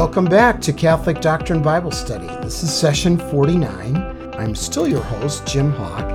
Welcome 0.00 0.24
back 0.24 0.62
to 0.62 0.72
Catholic 0.72 1.20
Doctrine 1.20 1.60
Bible 1.60 1.90
Study. 1.90 2.26
This 2.42 2.62
is 2.62 2.74
session 2.74 3.18
49. 3.18 3.96
I'm 4.34 4.54
still 4.54 4.88
your 4.88 5.02
host, 5.02 5.46
Jim 5.46 5.72
Hawk. 5.72 6.10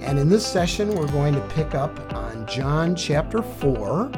And 0.00 0.16
in 0.16 0.28
this 0.28 0.46
session, 0.46 0.94
we're 0.94 1.08
going 1.08 1.34
to 1.34 1.40
pick 1.48 1.74
up 1.74 2.14
on 2.14 2.46
John 2.46 2.94
chapter 2.94 3.42
4. 3.42 4.12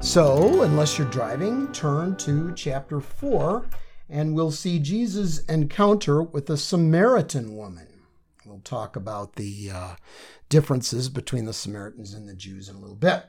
So, 0.00 0.62
unless 0.62 0.98
you're 0.98 1.08
driving, 1.08 1.70
turn 1.72 2.16
to 2.16 2.52
chapter 2.56 2.98
4 2.98 3.64
and 4.10 4.34
we'll 4.34 4.50
see 4.50 4.80
Jesus' 4.80 5.44
encounter 5.44 6.24
with 6.24 6.50
a 6.50 6.56
Samaritan 6.56 7.56
woman. 7.56 7.91
We'll 8.44 8.60
talk 8.60 8.96
about 8.96 9.36
the 9.36 9.70
uh, 9.72 9.96
differences 10.48 11.08
between 11.08 11.44
the 11.44 11.52
Samaritans 11.52 12.14
and 12.14 12.28
the 12.28 12.34
Jews 12.34 12.68
in 12.68 12.76
a 12.76 12.80
little 12.80 12.96
bit. 12.96 13.24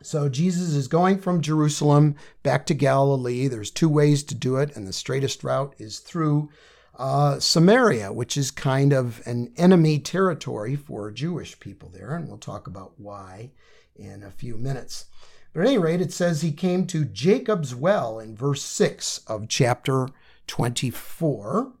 So 0.00 0.28
Jesus 0.28 0.74
is 0.74 0.86
going 0.86 1.18
from 1.18 1.40
Jerusalem 1.40 2.14
back 2.42 2.66
to 2.66 2.74
Galilee. 2.74 3.48
There's 3.48 3.70
two 3.70 3.88
ways 3.88 4.22
to 4.24 4.34
do 4.34 4.56
it, 4.56 4.76
and 4.76 4.86
the 4.86 4.92
straightest 4.92 5.42
route 5.42 5.74
is 5.78 5.98
through 5.98 6.50
uh, 6.96 7.40
Samaria, 7.40 8.12
which 8.12 8.36
is 8.36 8.50
kind 8.50 8.92
of 8.92 9.20
an 9.26 9.52
enemy 9.56 9.98
territory 9.98 10.76
for 10.76 11.10
Jewish 11.10 11.58
people 11.58 11.88
there, 11.88 12.14
and 12.14 12.28
we'll 12.28 12.38
talk 12.38 12.66
about 12.66 12.92
why 12.96 13.50
in 13.96 14.22
a 14.22 14.30
few 14.30 14.56
minutes. 14.56 15.06
But 15.52 15.62
at 15.62 15.68
any 15.68 15.78
rate, 15.78 16.00
it 16.00 16.12
says 16.12 16.42
he 16.42 16.52
came 16.52 16.86
to 16.86 17.04
Jacob's 17.04 17.74
well 17.74 18.20
in 18.20 18.36
verse 18.36 18.62
6 18.62 19.22
of 19.26 19.48
chapter 19.48 20.08
24. 20.46 21.72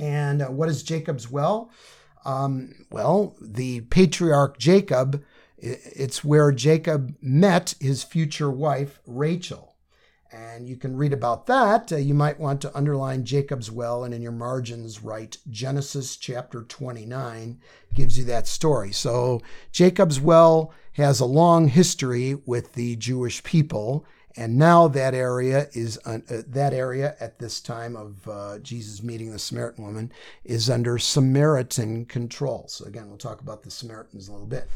And 0.00 0.42
uh, 0.42 0.46
what 0.46 0.68
is 0.68 0.82
Jacob's 0.82 1.30
well? 1.30 1.70
Um, 2.24 2.86
well, 2.90 3.36
the 3.40 3.82
patriarch 3.82 4.58
Jacob, 4.58 5.22
it's 5.58 6.24
where 6.24 6.52
Jacob 6.52 7.14
met 7.20 7.74
his 7.80 8.02
future 8.02 8.50
wife, 8.50 9.00
Rachel. 9.06 9.76
And 10.32 10.68
you 10.68 10.76
can 10.76 10.96
read 10.96 11.12
about 11.12 11.46
that. 11.46 11.92
Uh, 11.92 11.96
you 11.96 12.14
might 12.14 12.38
want 12.38 12.60
to 12.60 12.76
underline 12.76 13.24
Jacob's 13.24 13.70
well 13.70 14.04
and 14.04 14.14
in 14.14 14.22
your 14.22 14.32
margins 14.32 15.02
write 15.02 15.38
Genesis 15.50 16.16
chapter 16.16 16.62
29 16.62 17.58
gives 17.94 18.16
you 18.16 18.24
that 18.24 18.46
story. 18.46 18.92
So 18.92 19.40
Jacob's 19.72 20.20
well 20.20 20.72
has 20.92 21.18
a 21.18 21.24
long 21.24 21.68
history 21.68 22.36
with 22.46 22.74
the 22.74 22.94
Jewish 22.96 23.42
people 23.42 24.06
and 24.36 24.56
now 24.56 24.86
that 24.88 25.12
area 25.12 25.68
is 25.72 25.98
uh, 26.04 26.18
that 26.28 26.72
area 26.72 27.16
at 27.18 27.38
this 27.38 27.60
time 27.60 27.96
of 27.96 28.28
uh, 28.28 28.58
Jesus 28.60 29.02
meeting 29.02 29.32
the 29.32 29.38
Samaritan 29.38 29.84
woman 29.84 30.12
is 30.44 30.70
under 30.70 30.98
Samaritan 30.98 32.04
control. 32.06 32.66
So 32.68 32.84
again, 32.84 33.08
we'll 33.08 33.18
talk 33.18 33.40
about 33.40 33.62
the 33.62 33.70
Samaritans 33.70 34.28
a 34.28 34.32
little 34.32 34.46
bit. 34.46 34.68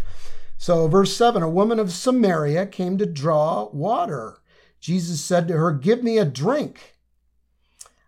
So 0.57 0.89
verse 0.89 1.17
7, 1.17 1.43
a 1.43 1.49
woman 1.49 1.79
of 1.79 1.93
Samaria 1.93 2.67
came 2.67 2.99
to 2.99 3.07
draw 3.07 3.69
water. 3.73 4.39
Jesus 4.81 5.21
said 5.21 5.47
to 5.49 5.57
her, 5.57 5.73
Give 5.73 6.03
me 6.03 6.19
a 6.19 6.25
drink. 6.25 6.97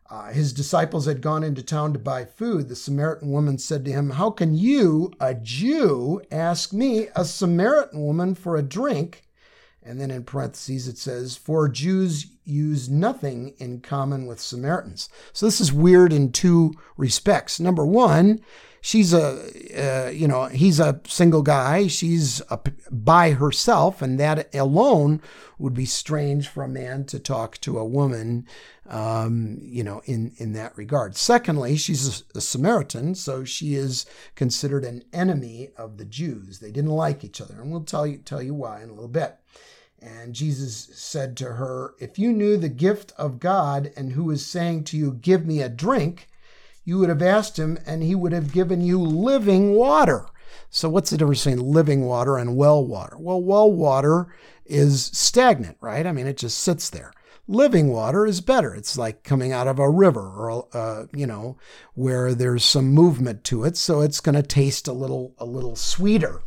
Uh, 0.09 0.31
his 0.31 0.53
disciples 0.53 1.07
had 1.07 1.21
gone 1.21 1.43
into 1.43 1.63
town 1.63 1.93
to 1.93 1.99
buy 1.99 2.25
food. 2.25 2.69
The 2.69 2.77
Samaritan 2.77 3.31
woman 3.31 3.59
said 3.59 3.85
to 3.85 3.93
him, 3.93 4.11
How 4.11 4.31
can 4.31 4.55
you, 4.55 5.13
a 5.21 5.35
Jew, 5.35 6.23
ask 6.31 6.73
me, 6.73 7.09
a 7.17 7.25
Samaritan 7.25 8.03
woman, 8.03 8.35
for 8.35 8.57
a 8.57 8.63
drink? 8.63 9.26
And 9.87 10.01
then 10.01 10.11
in 10.11 10.25
parentheses 10.25 10.89
it 10.89 10.99
says, 10.99 11.37
For 11.37 11.69
Jews 11.69 12.27
use 12.45 12.89
nothing 12.89 13.55
in 13.59 13.81
common 13.81 14.27
with 14.27 14.41
Samaritans. 14.41 15.09
So 15.33 15.47
this 15.47 15.61
is 15.61 15.73
weird 15.73 16.13
in 16.13 16.33
two 16.33 16.75
respects. 16.97 17.61
Number 17.61 17.85
one, 17.87 18.41
she's 18.87 19.13
a, 19.13 20.07
uh, 20.07 20.11
you 20.11 20.29
know, 20.29 20.47
he's 20.47 20.79
a 20.79 21.01
single 21.07 21.43
guy. 21.43 21.89
She's 21.89 22.41
a, 22.49 22.61
by 22.91 23.33
herself, 23.33 24.01
and 24.01 24.19
that 24.21 24.55
alone 24.55 25.21
would 25.59 25.75
be 25.75 25.87
strange 25.87 26.47
for 26.47 26.63
a 26.63 26.69
man 26.69 27.05
to 27.07 27.19
talk 27.19 27.59
to 27.63 27.79
a 27.79 27.85
woman, 27.85 28.47
um, 28.89 29.59
you 29.61 29.83
know, 29.83 30.03
in, 30.05 30.33
in 30.37 30.53
that 30.53 30.77
regard. 30.77 31.17
Secondly, 31.17 31.77
she's 31.77 32.23
a, 32.35 32.39
a 32.39 32.41
Samaritan, 32.41 33.17
so 33.17 33.45
she 33.45 33.75
is 33.75 34.07
considered 34.37 34.85
an 34.85 35.03
enemy 35.13 35.71
of 35.77 35.97
the 35.97 36.05
Jews. 36.05 36.61
They 36.61 36.71
didn't 36.71 36.91
like 36.91 37.25
each 37.25 37.41
other, 37.41 37.61
and 37.61 37.73
we'll 37.73 37.81
tell 37.81 38.07
you, 38.07 38.19
tell 38.19 38.43
you 38.43 38.55
why 38.55 38.83
in 38.83 38.91
a 38.91 38.95
little 38.95 39.09
bit. 39.09 39.37
And 40.01 40.35
Jesus 40.35 40.91
said 40.95 41.37
to 41.39 41.55
her, 41.55 41.95
If 41.99 42.19
you 42.19 42.33
knew 42.33 42.57
the 42.57 42.69
gift 42.69 43.13
of 43.17 43.41
God 43.41 43.93
and 43.97 44.13
who 44.13 44.31
is 44.31 44.47
saying 44.47 44.85
to 44.85 44.97
you, 44.97 45.13
Give 45.13 45.47
me 45.47 45.63
a 45.63 45.69
drink, 45.69 46.29
you 46.85 46.99
would 46.99 47.09
have 47.09 47.23
asked 47.23 47.59
him 47.59 47.79
and 47.87 48.03
he 48.03 48.15
would 48.15 48.33
have 48.33 48.53
given 48.53 48.81
you 48.81 49.01
living 49.01 49.73
water. 49.73 50.27
So, 50.71 50.89
what's 50.89 51.11
the 51.11 51.17
difference 51.17 51.45
between 51.45 51.73
living 51.73 52.05
water 52.05 52.37
and 52.37 52.57
well 52.57 52.85
water? 52.85 53.17
Well, 53.19 53.43
well 53.43 53.71
water 53.71 54.29
is 54.65 55.07
stagnant, 55.07 55.77
right? 55.81 56.07
I 56.07 56.13
mean, 56.13 56.27
it 56.27 56.37
just 56.37 56.59
sits 56.59 56.91
there. 56.91 57.13
Living 57.49 57.89
water 57.89 58.27
is 58.27 58.41
better. 58.41 58.75
It's 58.75 58.99
like 58.99 59.23
coming 59.23 59.53
out 59.53 59.69
of 59.69 59.79
a 59.79 59.89
river 59.89 60.21
or, 60.21 60.69
uh, 60.77 61.07
you 61.15 61.27
know, 61.27 61.57
where 61.95 62.35
there's 62.35 62.65
some 62.65 62.93
movement 62.93 63.45
to 63.45 63.65
it. 63.65 63.77
So 63.77 64.01
it's 64.01 64.21
going 64.21 64.35
to 64.35 64.43
taste 64.43 64.89
a 64.89 64.93
little, 64.93 65.35
a 65.39 65.45
little 65.45 65.77
sweeter. 65.77 66.43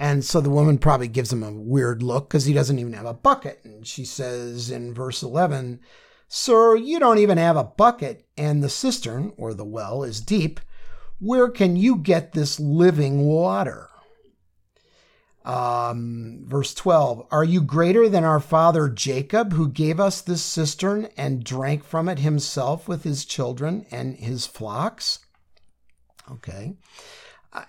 And 0.00 0.24
so 0.24 0.40
the 0.40 0.48
woman 0.48 0.78
probably 0.78 1.08
gives 1.08 1.30
him 1.30 1.42
a 1.42 1.52
weird 1.52 2.02
look 2.02 2.30
because 2.30 2.46
he 2.46 2.54
doesn't 2.54 2.78
even 2.78 2.94
have 2.94 3.04
a 3.04 3.12
bucket. 3.12 3.60
And 3.64 3.86
she 3.86 4.06
says 4.06 4.70
in 4.70 4.94
verse 4.94 5.22
11, 5.22 5.78
Sir, 6.26 6.74
you 6.74 6.98
don't 6.98 7.18
even 7.18 7.36
have 7.36 7.58
a 7.58 7.64
bucket, 7.64 8.26
and 8.34 8.64
the 8.64 8.70
cistern, 8.70 9.34
or 9.36 9.52
the 9.52 9.64
well, 9.64 10.02
is 10.02 10.22
deep. 10.22 10.58
Where 11.18 11.50
can 11.50 11.76
you 11.76 11.96
get 11.96 12.32
this 12.32 12.58
living 12.58 13.20
water? 13.20 13.90
Um, 15.44 16.44
verse 16.46 16.72
12 16.72 17.26
Are 17.30 17.44
you 17.44 17.60
greater 17.60 18.08
than 18.08 18.24
our 18.24 18.40
father 18.40 18.88
Jacob, 18.88 19.52
who 19.52 19.68
gave 19.68 20.00
us 20.00 20.22
this 20.22 20.42
cistern 20.42 21.08
and 21.18 21.44
drank 21.44 21.84
from 21.84 22.08
it 22.08 22.20
himself 22.20 22.88
with 22.88 23.04
his 23.04 23.26
children 23.26 23.84
and 23.90 24.16
his 24.16 24.46
flocks? 24.46 25.18
Okay. 26.30 26.76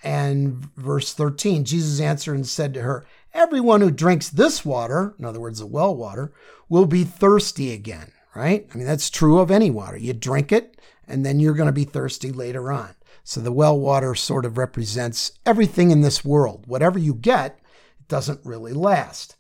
And 0.03 0.69
verse 0.75 1.14
13, 1.14 1.66
Jesus 1.66 2.00
answered 2.00 2.36
and 2.36 2.47
said 2.47 2.74
to 2.74 2.81
her, 2.81 3.06
Everyone 3.34 3.81
who 3.81 3.92
drinks 3.92 4.30
this 4.30 4.66
water, 4.66 5.16
in 5.18 5.25
other 5.25 5.40
words, 5.40 5.59
the 5.59 5.66
well 5.66 5.96
water, 5.96 6.34
will 6.69 6.86
be 6.86 7.03
thirsty 7.03 7.72
again, 7.74 8.12
right? 8.36 8.68
I 8.74 8.78
mean, 8.78 8.86
that's 8.86 9.09
true 9.09 9.40
of 9.40 9.50
any 9.50 9.72
water. 9.72 9.97
You 9.97 10.14
drink 10.14 10.52
it, 10.52 10.80
and 11.08 11.25
then 11.25 11.40
you're 11.40 11.53
going 11.53 11.68
to 11.68 11.74
be 11.74 11.86
thirsty 11.86 12.31
later 12.31 12.72
on. 12.72 12.96
So 13.24 13.40
the 13.40 13.52
well 13.52 13.80
water 13.80 14.16
sort 14.16 14.46
of 14.46 14.58
represents 14.58 15.31
everything 15.46 15.91
in 15.91 16.02
this 16.02 16.25
world. 16.25 16.66
Whatever 16.68 17.00
you 17.00 17.14
get, 17.14 17.59
it 18.00 18.08
doesn't 18.08 18.46
really 18.46 18.74
last. 18.74 19.36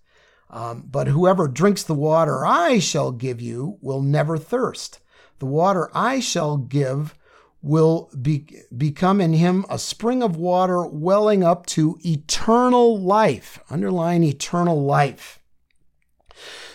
Um, 0.49 0.85
but 0.89 1.07
whoever 1.07 1.47
drinks 1.47 1.83
the 1.83 1.93
water 1.93 2.45
I 2.45 2.79
shall 2.79 3.11
give 3.11 3.41
you 3.41 3.77
will 3.81 4.01
never 4.01 4.37
thirst. 4.37 4.99
The 5.39 5.45
water 5.45 5.89
I 5.93 6.19
shall 6.19 6.57
give 6.57 7.15
will 7.61 8.09
be, 8.19 8.63
become 8.75 9.21
in 9.21 9.33
him 9.33 9.65
a 9.69 9.77
spring 9.77 10.23
of 10.23 10.35
water 10.35 10.85
welling 10.85 11.43
up 11.43 11.65
to 11.67 11.99
eternal 12.03 12.99
life. 12.99 13.59
Underline 13.69 14.23
eternal 14.23 14.83
life. 14.83 15.39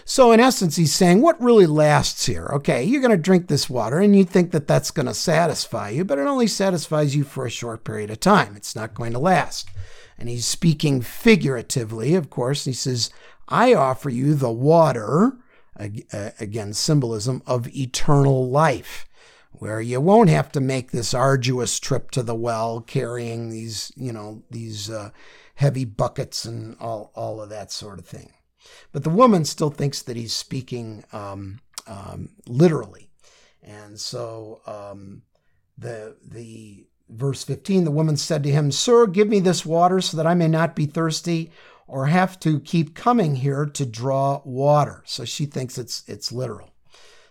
So, 0.08 0.30
in 0.30 0.38
essence, 0.38 0.76
he's 0.76 0.94
saying, 0.94 1.20
what 1.20 1.40
really 1.42 1.66
lasts 1.66 2.26
here? 2.26 2.48
Okay, 2.54 2.84
you're 2.84 3.00
going 3.00 3.10
to 3.10 3.16
drink 3.16 3.48
this 3.48 3.68
water 3.68 3.98
and 3.98 4.14
you 4.14 4.24
think 4.24 4.52
that 4.52 4.68
that's 4.68 4.92
going 4.92 5.06
to 5.06 5.14
satisfy 5.14 5.88
you, 5.90 6.04
but 6.04 6.20
it 6.20 6.28
only 6.28 6.46
satisfies 6.46 7.16
you 7.16 7.24
for 7.24 7.44
a 7.44 7.50
short 7.50 7.82
period 7.82 8.10
of 8.10 8.20
time. 8.20 8.54
It's 8.54 8.76
not 8.76 8.94
going 8.94 9.12
to 9.14 9.18
last. 9.18 9.68
And 10.16 10.28
he's 10.28 10.46
speaking 10.46 11.02
figuratively, 11.02 12.14
of 12.14 12.30
course. 12.30 12.66
He 12.66 12.72
says, 12.72 13.10
I 13.48 13.74
offer 13.74 14.08
you 14.08 14.34
the 14.34 14.52
water, 14.52 15.38
uh, 15.78 16.30
again, 16.38 16.72
symbolism 16.72 17.42
of 17.44 17.66
eternal 17.76 18.48
life 18.48 19.05
where 19.58 19.80
you 19.80 20.00
won't 20.00 20.30
have 20.30 20.52
to 20.52 20.60
make 20.60 20.90
this 20.90 21.14
arduous 21.14 21.78
trip 21.78 22.10
to 22.12 22.22
the 22.22 22.34
well 22.34 22.80
carrying 22.80 23.50
these, 23.50 23.92
you 23.96 24.12
know, 24.12 24.42
these 24.50 24.90
uh, 24.90 25.10
heavy 25.56 25.84
buckets 25.84 26.44
and 26.44 26.76
all, 26.78 27.10
all 27.14 27.40
of 27.40 27.48
that 27.48 27.72
sort 27.72 27.98
of 27.98 28.06
thing. 28.06 28.32
But 28.92 29.04
the 29.04 29.10
woman 29.10 29.44
still 29.44 29.70
thinks 29.70 30.02
that 30.02 30.16
he's 30.16 30.34
speaking 30.34 31.04
um, 31.12 31.60
um, 31.86 32.30
literally. 32.46 33.10
And 33.62 33.98
so 33.98 34.60
um, 34.66 35.22
the, 35.78 36.16
the 36.24 36.86
verse 37.08 37.44
15, 37.44 37.84
the 37.84 37.90
woman 37.90 38.16
said 38.16 38.42
to 38.44 38.50
him, 38.50 38.70
Sir, 38.70 39.06
give 39.06 39.28
me 39.28 39.40
this 39.40 39.64
water 39.64 40.00
so 40.00 40.16
that 40.16 40.26
I 40.26 40.34
may 40.34 40.48
not 40.48 40.76
be 40.76 40.86
thirsty 40.86 41.50
or 41.86 42.06
have 42.06 42.38
to 42.40 42.60
keep 42.60 42.94
coming 42.94 43.36
here 43.36 43.64
to 43.66 43.86
draw 43.86 44.42
water. 44.44 45.02
So 45.06 45.24
she 45.24 45.46
thinks 45.46 45.78
it's, 45.78 46.02
it's 46.06 46.32
literal. 46.32 46.70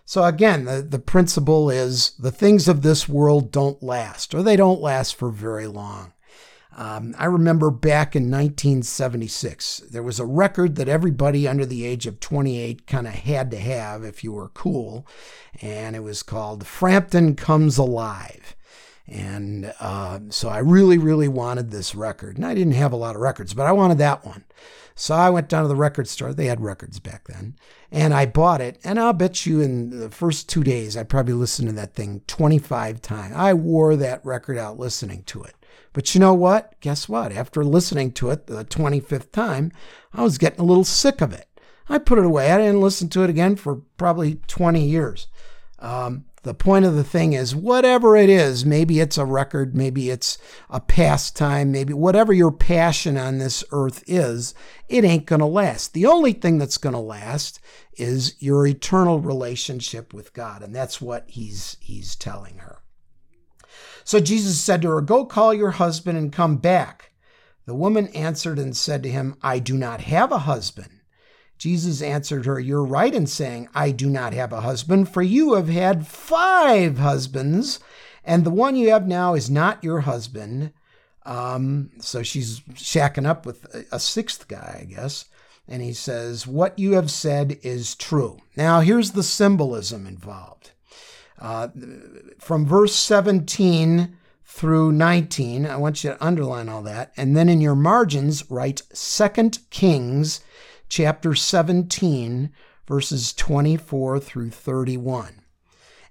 So 0.06 0.22
again, 0.22 0.66
the, 0.66 0.82
the 0.82 1.00
principle 1.00 1.68
is 1.68 2.12
the 2.12 2.30
things 2.30 2.68
of 2.68 2.82
this 2.82 3.08
world 3.08 3.50
don't 3.50 3.82
last, 3.82 4.34
or 4.34 4.42
they 4.42 4.54
don't 4.54 4.80
last 4.80 5.16
for 5.16 5.30
very 5.30 5.66
long. 5.66 6.12
Um, 6.76 7.14
I 7.18 7.24
remember 7.24 7.70
back 7.72 8.14
in 8.14 8.30
1976, 8.30 9.78
there 9.90 10.04
was 10.04 10.20
a 10.20 10.24
record 10.24 10.76
that 10.76 10.88
everybody 10.88 11.48
under 11.48 11.66
the 11.66 11.84
age 11.84 12.06
of 12.06 12.20
28 12.20 12.86
kind 12.86 13.08
of 13.08 13.14
had 13.14 13.50
to 13.50 13.58
have 13.58 14.04
if 14.04 14.22
you 14.22 14.30
were 14.30 14.50
cool, 14.50 15.08
and 15.60 15.96
it 15.96 16.04
was 16.04 16.22
called 16.22 16.66
Frampton 16.66 17.34
Comes 17.34 17.76
Alive. 17.76 18.54
And 19.08 19.72
uh, 19.80 20.20
so 20.28 20.48
I 20.48 20.58
really, 20.58 20.98
really 20.98 21.28
wanted 21.28 21.70
this 21.70 21.96
record. 21.96 22.36
And 22.36 22.46
I 22.46 22.54
didn't 22.54 22.74
have 22.74 22.92
a 22.92 22.96
lot 22.96 23.16
of 23.16 23.22
records, 23.22 23.54
but 23.54 23.66
I 23.66 23.72
wanted 23.72 23.98
that 23.98 24.24
one. 24.24 24.44
So 24.98 25.14
I 25.14 25.28
went 25.28 25.50
down 25.50 25.62
to 25.62 25.68
the 25.68 25.76
record 25.76 26.08
store. 26.08 26.32
They 26.32 26.46
had 26.46 26.62
records 26.62 26.98
back 26.98 27.28
then. 27.28 27.54
And 27.92 28.14
I 28.14 28.24
bought 28.24 28.62
it. 28.62 28.80
And 28.82 28.98
I'll 28.98 29.12
bet 29.12 29.44
you 29.44 29.60
in 29.60 29.90
the 29.90 30.10
first 30.10 30.48
two 30.48 30.64
days, 30.64 30.96
I 30.96 31.02
probably 31.02 31.34
listened 31.34 31.68
to 31.68 31.74
that 31.74 31.94
thing 31.94 32.22
25 32.26 33.02
times. 33.02 33.34
I 33.36 33.52
wore 33.52 33.94
that 33.96 34.24
record 34.24 34.56
out 34.56 34.78
listening 34.78 35.22
to 35.24 35.42
it. 35.42 35.54
But 35.92 36.14
you 36.14 36.20
know 36.20 36.32
what? 36.32 36.80
Guess 36.80 37.10
what? 37.10 37.30
After 37.30 37.62
listening 37.62 38.12
to 38.12 38.30
it 38.30 38.46
the 38.46 38.64
25th 38.64 39.32
time, 39.32 39.70
I 40.14 40.22
was 40.22 40.38
getting 40.38 40.60
a 40.60 40.64
little 40.64 40.84
sick 40.84 41.20
of 41.20 41.32
it. 41.32 41.46
I 41.90 41.98
put 41.98 42.18
it 42.18 42.24
away. 42.24 42.50
I 42.50 42.56
didn't 42.56 42.80
listen 42.80 43.10
to 43.10 43.22
it 43.22 43.30
again 43.30 43.54
for 43.56 43.82
probably 43.98 44.36
20 44.46 44.82
years. 44.82 45.26
Um, 45.78 46.24
the 46.46 46.54
point 46.54 46.84
of 46.84 46.94
the 46.94 47.04
thing 47.04 47.32
is, 47.32 47.56
whatever 47.56 48.16
it 48.16 48.30
is, 48.30 48.64
maybe 48.64 49.00
it's 49.00 49.18
a 49.18 49.24
record, 49.24 49.74
maybe 49.74 50.10
it's 50.10 50.38
a 50.70 50.80
pastime, 50.80 51.72
maybe 51.72 51.92
whatever 51.92 52.32
your 52.32 52.52
passion 52.52 53.18
on 53.18 53.38
this 53.38 53.64
earth 53.72 54.04
is, 54.06 54.54
it 54.88 55.04
ain't 55.04 55.26
going 55.26 55.40
to 55.40 55.46
last. 55.46 55.92
The 55.92 56.06
only 56.06 56.32
thing 56.32 56.58
that's 56.58 56.78
going 56.78 56.92
to 56.92 57.00
last 57.00 57.58
is 57.94 58.40
your 58.40 58.64
eternal 58.64 59.18
relationship 59.18 60.14
with 60.14 60.32
God. 60.32 60.62
And 60.62 60.72
that's 60.72 61.00
what 61.00 61.24
he's, 61.26 61.76
he's 61.80 62.14
telling 62.14 62.58
her. 62.58 62.78
So 64.04 64.20
Jesus 64.20 64.60
said 64.60 64.82
to 64.82 64.90
her, 64.90 65.00
Go 65.00 65.24
call 65.24 65.52
your 65.52 65.72
husband 65.72 66.16
and 66.16 66.32
come 66.32 66.58
back. 66.58 67.10
The 67.64 67.74
woman 67.74 68.06
answered 68.08 68.60
and 68.60 68.76
said 68.76 69.02
to 69.02 69.10
him, 69.10 69.34
I 69.42 69.58
do 69.58 69.76
not 69.76 70.02
have 70.02 70.30
a 70.30 70.38
husband. 70.38 70.95
Jesus 71.58 72.02
answered 72.02 72.46
her, 72.46 72.60
You're 72.60 72.84
right 72.84 73.14
in 73.14 73.26
saying, 73.26 73.68
I 73.74 73.90
do 73.90 74.08
not 74.10 74.32
have 74.32 74.52
a 74.52 74.60
husband, 74.60 75.08
for 75.08 75.22
you 75.22 75.54
have 75.54 75.68
had 75.68 76.06
five 76.06 76.98
husbands, 76.98 77.80
and 78.24 78.44
the 78.44 78.50
one 78.50 78.76
you 78.76 78.90
have 78.90 79.06
now 79.06 79.34
is 79.34 79.48
not 79.48 79.82
your 79.82 80.00
husband. 80.00 80.72
Um, 81.24 81.90
so 81.98 82.22
she's 82.22 82.60
shacking 82.74 83.26
up 83.26 83.46
with 83.46 83.64
a, 83.90 83.98
sixth 83.98 84.46
guy, 84.46 84.80
I 84.82 84.84
guess. 84.84 85.24
And 85.66 85.82
he 85.82 85.92
says, 85.92 86.46
What 86.46 86.78
you 86.78 86.92
have 86.92 87.10
said 87.10 87.58
is 87.62 87.94
true. 87.94 88.38
Now, 88.56 88.80
here's 88.80 89.12
the 89.12 89.22
symbolism 89.22 90.06
involved. 90.06 90.70
Uh, 91.38 91.68
from 92.38 92.64
verse 92.64 92.94
17 92.94 94.16
through 94.44 94.92
19, 94.92 95.66
I 95.66 95.76
want 95.76 96.02
you 96.02 96.10
to 96.10 96.24
underline 96.24 96.68
all 96.68 96.82
that. 96.82 97.12
And 97.16 97.36
then 97.36 97.48
in 97.48 97.60
your 97.60 97.74
margins, 97.74 98.48
write 98.50 98.82
Second 98.92 99.58
Kings 99.70 100.40
chapter 100.88 101.34
17, 101.34 102.50
verses 102.86 103.32
24 103.32 104.20
through 104.20 104.50
31. 104.50 105.42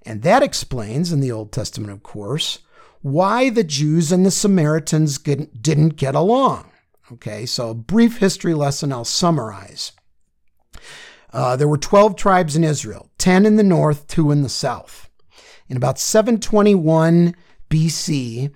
And 0.06 0.22
that 0.22 0.44
explains, 0.44 1.12
in 1.12 1.20
the 1.20 1.32
Old 1.32 1.52
Testament, 1.52 1.92
of 1.92 2.04
course, 2.04 2.60
why 3.02 3.50
the 3.50 3.64
Jews 3.64 4.12
and 4.12 4.26
the 4.26 4.32
Samaritans 4.32 5.18
didn't 5.18 5.96
get 5.96 6.16
along. 6.16 6.72
Okay, 7.12 7.46
so 7.46 7.70
a 7.70 7.76
brief 7.76 8.18
history 8.18 8.54
lesson 8.54 8.92
I'll 8.92 9.06
summarize. 9.06 9.92
Uh, 11.32 11.56
there 11.56 11.68
were 11.68 11.78
12 11.78 12.16
tribes 12.16 12.56
in 12.56 12.64
Israel, 12.64 13.10
10 13.18 13.46
in 13.46 13.58
the 13.58 13.64
north, 13.64 14.08
2 14.08 14.32
in 14.32 14.42
the 14.42 14.50
south. 14.50 15.10
In 15.68 15.78
about 15.78 16.00
721 16.00 17.36
BC, 17.70 18.52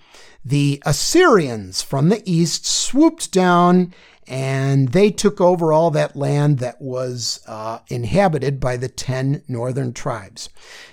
the 0.45 0.81
Assyrians 0.85 1.81
from 1.81 2.09
the 2.09 2.23
east 2.25 2.65
swooped 2.65 3.31
down 3.31 3.93
and 4.29 4.89
they 4.89 5.09
took 5.09 5.41
over 5.41 5.73
all 5.73 5.89
that 5.89 6.15
land 6.15 6.59
that 6.59 6.79
was 6.79 7.41
uh, 7.47 7.79
inhabited 7.87 8.59
by 8.59 8.77
the 8.77 8.87
10 8.87 9.41
northern 9.47 9.91
tribes. 9.91 10.49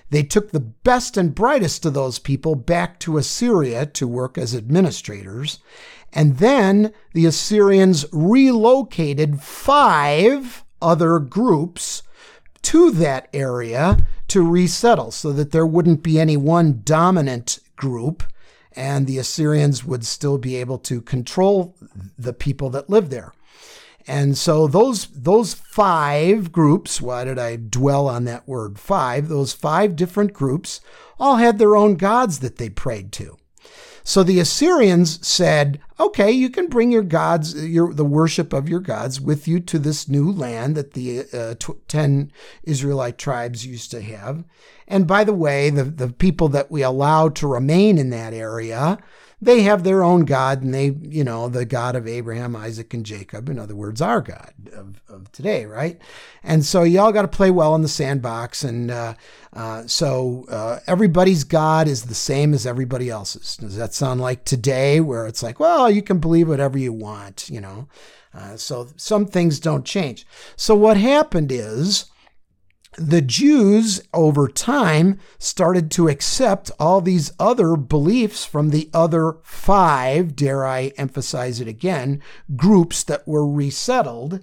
They 0.09 0.23
took 0.23 0.51
the 0.51 0.61
best 0.61 1.19
and 1.19 1.35
brightest 1.35 1.85
of 1.85 1.93
those 1.93 2.19
people 2.19 2.55
back 2.55 2.99
to 3.01 3.19
Assyria 3.19 3.85
to 3.87 4.09
work 4.09 4.39
as 4.39 4.55
administrators. 4.55 5.59
And 6.15 6.39
then 6.39 6.95
the 7.13 7.27
Assyrians 7.27 8.07
relocated 8.11 9.43
five 9.43 10.65
other 10.81 11.19
groups 11.19 12.03
to 12.63 12.91
that 12.93 13.29
area 13.35 13.99
to 14.29 14.49
resettle 14.49 15.11
so 15.11 15.31
that 15.33 15.53
there 15.53 15.67
wouldn't 15.67 16.03
be 16.03 16.19
any 16.19 16.39
one 16.39 16.81
dominant 16.85 17.59
group 17.77 18.23
and 18.77 19.07
the 19.07 19.19
Assyrians 19.19 19.85
would 19.85 20.05
still 20.05 20.39
be 20.39 20.57
able 20.57 20.79
to 20.79 21.01
control 21.01 21.75
the 22.19 22.33
people 22.33 22.71
that 22.71 22.91
lived 22.91 23.11
there. 23.11 23.33
And 24.07 24.39
so 24.39 24.69
those 24.69 25.07
those 25.07 25.55
five 25.55 26.53
groups, 26.53 27.01
why 27.01 27.25
did 27.25 27.39
I 27.39 27.57
dwell 27.57 28.07
on 28.07 28.25
that 28.25 28.47
word 28.47 28.79
five? 28.79 29.29
Those 29.29 29.53
five 29.53 29.97
different 29.97 30.33
groups 30.33 30.81
all 31.19 31.37
had 31.37 31.59
their 31.59 31.75
own 31.75 31.97
gods 31.97 32.39
that 32.39 32.57
they 32.57 32.69
prayed 32.69 33.11
to. 33.13 33.37
So 34.09 34.23
the 34.23 34.39
Assyrians 34.39 35.19
said, 35.27 35.81
"Okay, 35.99 36.31
you 36.31 36.49
can 36.49 36.69
bring 36.69 36.93
your 36.93 37.03
gods, 37.03 37.57
your 37.57 37.93
the 37.93 38.05
worship 38.05 38.53
of 38.53 38.69
your 38.69 38.79
gods, 38.79 39.21
with 39.21 39.49
you 39.49 39.59
to 39.59 39.81
this 39.81 40.09
new 40.09 40.31
land 40.31 40.77
that 40.77 40.93
the 40.93 41.27
uh, 41.33 41.55
t- 41.59 41.73
ten 41.89 42.31
Israelite 42.63 43.19
tribes 43.19 43.67
used 43.67 43.91
to 43.91 44.01
have. 44.01 44.45
And 44.87 45.09
by 45.09 45.25
the 45.25 45.33
way, 45.33 45.71
the 45.71 45.83
the 45.83 46.09
people 46.11 46.49
that 46.51 46.71
we 46.71 46.85
allowed 46.85 47.35
to 47.37 47.49
remain 47.49 47.99
in 47.99 48.11
that 48.11 48.33
area." 48.33 48.99
They 49.41 49.63
have 49.63 49.85
their 49.85 50.03
own 50.03 50.25
God, 50.25 50.63
and 50.63 50.73
they, 50.73 50.97
you 51.03 51.23
know, 51.23 51.49
the 51.49 51.67
God 51.67 51.95
of 51.95 52.09
Abraham, 52.09 52.57
Isaac, 52.57 52.95
and 52.95 53.05
Jacob, 53.05 53.51
in 53.51 53.59
other 53.59 53.77
words, 53.77 54.01
our 54.01 54.23
God 54.23 54.55
of, 54.73 55.03
of 55.09 55.31
today, 55.31 55.67
right? 55.67 56.01
And 56.43 56.65
so 56.65 56.85
y'all 56.85 57.13
got 57.13 57.23
to 57.23 57.29
play 57.29 57.51
well 57.51 57.75
in 57.75 57.83
the 57.83 57.89
sandbox. 57.89 58.65
And 58.65 58.91
uh, 58.91 59.15
uh, 59.53 59.87
so 59.87 60.47
uh, 60.49 60.81
everybody's 60.87 61.45
God 61.45 61.87
is 61.87 62.05
the 62.05 62.15
same 62.15 62.55
as 62.55 62.67
everybody 62.67 63.11
else's. 63.11 63.59
Does 63.59 63.77
that 63.77 63.93
sound 63.93 64.23
like 64.23 64.45
today, 64.45 65.01
where 65.01 65.27
it's 65.27 65.43
like, 65.43 65.61
well, 65.61 65.91
you 65.91 66.01
can 66.01 66.19
believe 66.19 66.49
whatever 66.49 66.79
you 66.79 66.95
want, 66.95 67.51
you 67.51 67.61
know? 67.61 67.89
Uh, 68.33 68.57
so 68.57 68.89
some 68.97 69.27
things 69.27 69.61
don't 69.61 69.85
change. 69.85 70.27
So 70.57 70.75
what 70.75 70.97
happened 70.97 71.53
is, 71.53 72.07
the 72.97 73.21
Jews 73.21 74.03
over 74.13 74.49
time 74.49 75.19
started 75.39 75.91
to 75.93 76.09
accept 76.09 76.71
all 76.79 77.01
these 77.01 77.33
other 77.39 77.77
beliefs 77.77 78.45
from 78.45 78.71
the 78.71 78.89
other 78.93 79.37
five, 79.43 80.35
dare 80.35 80.67
I 80.67 80.93
emphasize 80.97 81.61
it 81.61 81.69
again, 81.69 82.23
groups 82.57 83.03
that 83.05 83.27
were 83.27 83.47
resettled. 83.47 84.41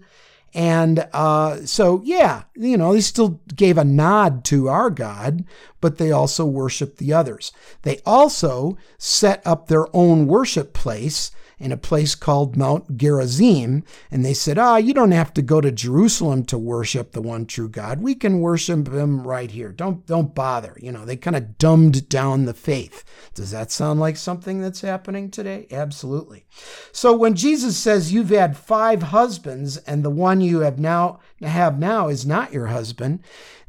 And 0.54 1.08
uh, 1.14 1.66
so, 1.66 2.02
yeah, 2.06 2.44
you 2.56 2.78
know, 2.78 2.94
they 2.94 3.02
still 3.02 3.42
gave 3.56 3.78
a 3.78 3.84
nod 3.84 4.44
to 4.46 4.70
our 4.70 4.92
God, 4.92 5.46
but 5.82 5.98
they 5.98 6.12
also 6.12 6.46
worshiped 6.46 7.00
the 7.00 7.12
others. 7.12 7.52
They 7.82 8.00
also 8.06 8.78
set 9.00 9.42
up 9.46 9.68
their 9.68 9.88
own 9.96 10.28
worship 10.28 10.74
place 10.74 11.32
in 11.64 11.72
a 11.72 11.78
place 11.78 12.14
called 12.14 12.58
Mount 12.58 12.98
Gerizim. 12.98 13.84
And 14.12 14.26
they 14.26 14.34
said, 14.34 14.58
Ah, 14.58 14.76
you 14.76 14.94
don't 14.94 15.12
have 15.12 15.34
to 15.36 15.42
go 15.42 15.62
to 15.62 15.72
Jerusalem 15.72 16.44
to 16.46 16.58
worship 16.58 17.12
the 17.12 17.22
one 17.22 17.46
true 17.46 17.70
God. 17.70 18.02
We 18.02 18.16
can 18.16 18.42
worship 18.42 18.90
him 18.90 19.26
right 19.26 19.50
here. 19.50 19.70
Don't, 19.70 20.06
don't 20.06 20.36
bother. 20.36 20.78
You 20.82 20.92
know, 20.92 21.06
they 21.06 21.16
kind 21.16 21.36
of 21.38 21.58
dumbed 21.58 22.10
down 22.10 22.46
the 22.46 22.54
faith. 22.54 23.04
Does 23.34 23.52
that 23.52 23.72
sound 23.72 24.00
like 24.00 24.18
something 24.18 24.60
that's 24.60 24.82
happening 24.82 25.32
today? 25.32 25.68
Absolutely. 25.72 26.46
So 26.92 27.16
when 27.16 27.36
Jesus 27.36 27.78
says 27.78 28.12
you've 28.12 28.30
had 28.30 28.58
five 28.58 29.04
husbands 29.04 29.78
and 29.78 30.04
the 30.04 30.10
one 30.10 30.42
you 30.42 30.60
have 30.60 30.80
now 30.80 31.20
have 31.42 31.80
now 31.80 32.10
is 32.10 32.26
not 32.26 32.54
your 32.54 32.68
husband, 32.68 33.20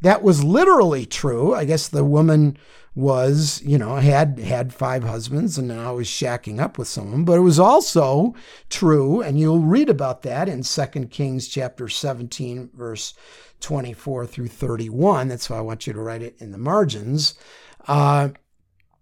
that 0.01 0.23
was 0.23 0.45
literally 0.45 1.07
true. 1.07 1.55
I 1.55 1.65
guess 1.65 1.89
the 1.89 2.05
woman 2.05 2.59
was, 2.95 3.61
you 3.65 3.77
know, 3.77 3.97
had 3.97 4.39
had 4.39 4.73
five 4.73 5.03
husbands 5.03 5.59
and 5.59 5.69
now 5.69 5.97
was 5.97 6.07
shacking 6.07 6.61
up 6.61 6.79
with 6.79 6.87
someone. 6.87 7.25
But 7.25 7.39
it 7.39 7.41
was 7.43 7.59
also 7.59 8.35
true, 8.71 9.21
and 9.21 9.39
you'll 9.39 9.61
read 9.61 9.89
about 9.91 10.23
that 10.23 10.49
in 10.49 10.63
2 10.63 10.87
Kings 11.07 11.49
chapter 11.49 11.89
17, 11.89 12.71
verse 12.73 13.15
24 13.61 14.27
through 14.27 14.49
31. 14.49 15.29
That's 15.29 15.51
why 15.51 15.59
I 15.59 15.63
want 15.63 15.87
you 15.87 15.93
to 15.93 16.01
write 16.01 16.23
it 16.23 16.37
in 16.39 16.53
the 16.53 16.59
margins. 16.59 17.35
Uh, 17.89 18.29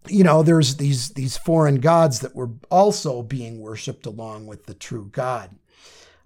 you 0.08 0.24
know, 0.24 0.42
there's 0.42 0.76
these 0.76 1.10
these 1.10 1.36
foreign 1.36 1.76
gods 1.76 2.20
that 2.20 2.34
were 2.34 2.50
also 2.70 3.22
being 3.22 3.60
worshipped 3.60 4.06
along 4.06 4.46
with 4.46 4.66
the 4.66 4.74
true 4.74 5.08
God. 5.12 5.50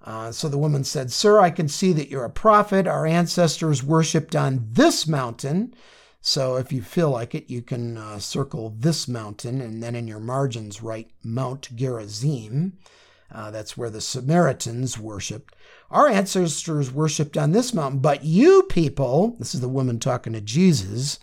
Uh, 0.02 0.30
so 0.30 0.49
the 0.49 0.56
woman 0.56 0.85
said, 0.85 1.11
Sir, 1.11 1.40
I 1.40 1.50
can 1.50 1.66
see 1.66 1.92
that 1.92 2.08
you're 2.08 2.25
a 2.25 2.30
prophet. 2.30 2.87
Our 2.87 3.06
ancestors 3.06 3.82
worshipped 3.82 4.37
on 4.37 4.68
this 4.70 5.08
mountain 5.08 5.75
so 6.26 6.56
if 6.56 6.73
you 6.73 6.83
feel 6.83 7.11
like 7.11 7.37
it, 7.37 7.49
you 7.49 7.62
can 7.62 7.97
uh, 7.97 8.18
circle 8.18 8.75
this 8.76 9.06
mountain 9.06 9.61
and 9.61 9.80
then 9.80 9.95
in 9.95 10.09
your 10.09 10.18
margins 10.18 10.83
write 10.83 11.12
Mount 11.23 11.68
Gerizim. 11.76 12.76
Uh, 13.30 13.52
that's 13.52 13.76
where 13.76 13.90
the 13.90 14.00
Samaritans 14.00 14.99
worshiped. 14.99 15.54
Our 15.88 16.09
ancestors 16.09 16.90
worshiped 16.90 17.37
on 17.37 17.52
this 17.52 17.73
mountain, 17.73 18.00
but 18.00 18.25
you 18.25 18.64
people, 18.64 19.37
this 19.38 19.54
is 19.54 19.61
the 19.61 19.68
woman 19.68 20.00
talking 20.00 20.33
to 20.33 20.40
Jesus. 20.40 21.21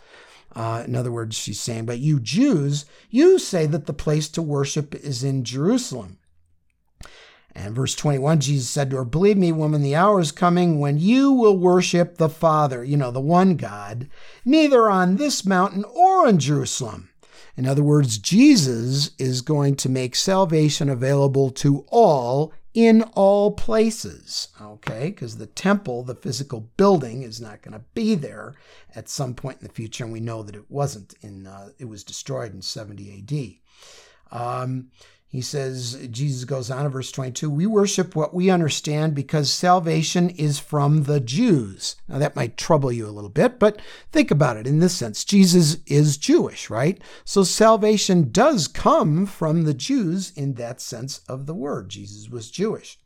Uh, 0.55 0.85
in 0.87 0.95
other 0.95 1.11
words, 1.11 1.35
she's 1.35 1.59
saying, 1.59 1.85
but 1.85 1.99
you 1.99 2.21
Jews, 2.21 2.85
you 3.09 3.39
say 3.39 3.65
that 3.65 3.87
the 3.87 3.93
place 3.93 4.29
to 4.29 4.41
worship 4.41 4.95
is 4.95 5.21
in 5.21 5.43
Jerusalem. 5.43 6.17
And 7.55 7.75
verse 7.75 7.95
21, 7.95 8.39
Jesus 8.39 8.69
said 8.69 8.89
to 8.89 8.97
her, 8.97 9.05
Believe 9.05 9.37
me, 9.37 9.51
woman, 9.51 9.83
the 9.83 9.95
hour 9.95 10.19
is 10.19 10.31
coming 10.31 10.79
when 10.79 10.97
you 10.97 11.31
will 11.31 11.57
worship 11.57 12.17
the 12.17 12.29
Father, 12.29 12.83
you 12.83 12.97
know, 12.97 13.11
the 13.11 13.19
one 13.19 13.55
God, 13.57 14.09
neither 14.43 14.89
on 14.89 15.17
this 15.17 15.45
mountain 15.45 15.83
or 15.83 16.27
in 16.27 16.39
Jerusalem. 16.39 17.09
In 17.55 17.67
other 17.67 17.83
words, 17.83 18.17
Jesus 18.17 19.11
is 19.19 19.41
going 19.41 19.75
to 19.75 19.89
make 19.89 20.15
salvation 20.15 20.89
available 20.89 21.51
to 21.51 21.85
all 21.89 22.51
in 22.73 23.03
all 23.13 23.51
places, 23.51 24.47
okay? 24.59 25.05
Because 25.09 25.37
the 25.37 25.45
temple, 25.45 26.01
the 26.03 26.15
physical 26.15 26.71
building, 26.75 27.21
is 27.21 27.39
not 27.39 27.61
going 27.61 27.73
to 27.73 27.85
be 27.93 28.15
there 28.15 28.55
at 28.95 29.07
some 29.07 29.35
point 29.35 29.59
in 29.61 29.67
the 29.67 29.73
future, 29.73 30.03
and 30.03 30.11
we 30.11 30.19
know 30.19 30.41
that 30.41 30.55
it 30.55 30.71
wasn't 30.71 31.13
in. 31.21 31.45
Uh, 31.45 31.69
it 31.77 31.85
was 31.85 32.03
destroyed 32.03 32.53
in 32.53 32.63
70 32.63 33.11
A.D. 33.11 33.61
Um, 34.31 34.89
he 35.33 35.41
says, 35.41 35.97
Jesus 36.11 36.45
goes 36.45 36.69
on 36.69 36.85
in 36.85 36.91
verse 36.91 37.11
22, 37.11 37.49
we 37.49 37.65
worship 37.65 38.15
what 38.15 38.35
we 38.35 38.51
understand 38.51 39.15
because 39.15 39.51
salvation 39.51 40.29
is 40.29 40.59
from 40.59 41.05
the 41.05 41.19
Jews. 41.19 41.95
Now, 42.07 42.19
that 42.19 42.35
might 42.35 42.55
trouble 42.55 42.91
you 42.91 43.07
a 43.07 43.09
little 43.09 43.31
bit, 43.31 43.57
but 43.57 43.81
think 44.11 44.29
about 44.29 44.57
it 44.57 44.67
in 44.67 44.77
this 44.77 44.93
sense. 44.93 45.25
Jesus 45.25 45.77
is 45.87 46.17
Jewish, 46.17 46.69
right? 46.69 47.01
So 47.25 47.43
salvation 47.43 48.31
does 48.31 48.67
come 48.67 49.25
from 49.25 49.63
the 49.63 49.73
Jews 49.73 50.31
in 50.35 50.53
that 50.53 50.79
sense 50.79 51.21
of 51.27 51.47
the 51.47 51.55
word. 51.55 51.89
Jesus 51.89 52.29
was 52.29 52.51
Jewish. 52.51 52.99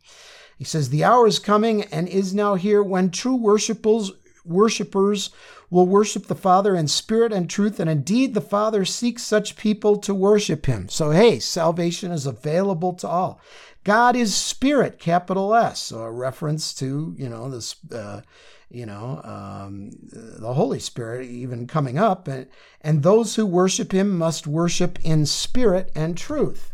He 0.58 0.66
says, 0.66 0.90
The 0.90 1.06
hour 1.06 1.28
is 1.28 1.40
coming 1.40 1.84
and 1.94 2.10
is 2.10 2.34
now 2.34 2.56
here 2.56 2.84
when 2.84 3.10
true 3.10 3.38
worshipers, 3.38 4.12
worshipers 4.48 5.30
will 5.70 5.86
worship 5.86 6.28
the 6.28 6.36
Father 6.36 6.76
in 6.76 6.88
spirit 6.88 7.34
and 7.34 7.50
truth, 7.50 7.80
and 7.80 7.90
indeed 7.90 8.34
the 8.34 8.42
Father 8.42 8.86
seeks 8.86 9.24
such 9.24 9.58
people 9.58 9.98
to 9.98 10.14
worship 10.14 10.66
him. 10.66 10.88
So, 10.90 11.12
hey, 11.12 11.40
salvation 11.40 12.12
is 12.12 12.26
available 12.26 12.94
to 12.94 13.08
all. 13.08 13.42
God 13.84 14.16
is 14.16 14.36
spirit, 14.36 15.00
capital 15.00 15.54
S, 15.56 15.80
so 15.80 16.00
a 16.00 16.12
reference 16.12 16.74
to, 16.76 17.16
you 17.18 17.30
know, 17.30 17.50
this, 17.50 17.76
uh, 17.92 18.22
you 18.70 18.86
know, 18.86 19.22
um, 19.24 19.92
the 20.12 20.54
Holy 20.54 20.80
Spirit 20.80 21.30
even 21.30 21.68
coming 21.68 21.98
up. 21.98 22.28
And, 22.28 22.48
and 22.82 23.04
those 23.04 23.36
who 23.36 23.46
worship 23.46 23.94
him 23.94 24.18
must 24.18 24.46
worship 24.46 25.00
in 25.06 25.26
spirit 25.26 25.92
and 25.96 26.18
truth. 26.18 26.74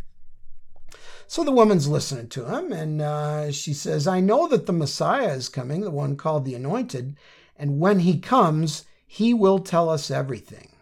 So 1.27 1.43
the 1.43 1.51
woman's 1.51 1.87
listening 1.87 2.29
to 2.29 2.45
him, 2.45 2.71
and 2.71 3.01
uh, 3.01 3.51
she 3.51 3.73
says, 3.73 4.07
I 4.07 4.19
know 4.19 4.47
that 4.47 4.65
the 4.65 4.73
Messiah 4.73 5.33
is 5.33 5.49
coming, 5.49 5.81
the 5.81 5.89
one 5.89 6.15
called 6.15 6.45
the 6.45 6.53
Anointed. 6.53 7.15
And 7.63 7.79
when 7.79 7.99
he 7.99 8.19
comes, 8.19 8.83
he 9.07 9.33
will 9.33 9.59
tell 9.59 9.89
us 9.89 10.11
everything. 10.11 10.73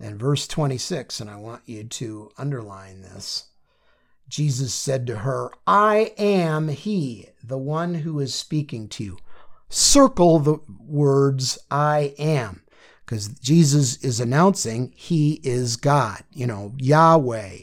Then, 0.00 0.18
verse 0.18 0.48
26, 0.48 1.20
and 1.20 1.30
I 1.30 1.36
want 1.36 1.62
you 1.66 1.84
to 1.84 2.32
underline 2.36 3.02
this. 3.02 3.50
Jesus 4.28 4.74
said 4.74 5.06
to 5.06 5.18
her, 5.18 5.52
I 5.68 6.14
am 6.18 6.66
he, 6.66 7.28
the 7.44 7.58
one 7.58 7.94
who 7.94 8.18
is 8.18 8.34
speaking 8.34 8.88
to 8.88 9.04
you. 9.04 9.18
Circle 9.68 10.40
the 10.40 10.58
words 10.84 11.60
I 11.70 12.12
am, 12.18 12.64
because 13.06 13.28
Jesus 13.28 14.02
is 14.02 14.18
announcing 14.18 14.92
he 14.96 15.34
is 15.44 15.76
God, 15.76 16.24
you 16.32 16.48
know, 16.48 16.74
Yahweh. 16.78 17.58